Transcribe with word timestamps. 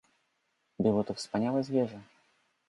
"Było 0.79 1.03
to 1.03 1.13
wspaniałe 1.13 1.63
zwierzę." 1.63 2.01